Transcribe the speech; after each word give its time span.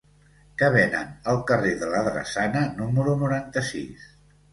Què 0.59 0.67
venen 0.75 1.11
al 1.33 1.37
carrer 1.51 1.73
de 1.81 1.89
la 1.91 2.01
Drassana 2.07 2.63
número 2.79 3.15
noranta-sis? 3.21 4.09